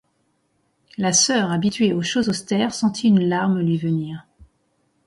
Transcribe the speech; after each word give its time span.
La 0.97 1.13
sœur, 1.13 1.51
habituée 1.51 1.93
aux 1.93 2.01
choses 2.01 2.27
austères, 2.27 2.73
sentit 2.73 3.07
une 3.09 3.29
larme 3.29 3.59
lui 3.61 3.77
venir. 3.77 4.25